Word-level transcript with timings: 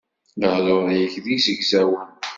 Lehdur-ik 0.41 1.13
d 1.23 1.25
izegzawen. 1.35 2.07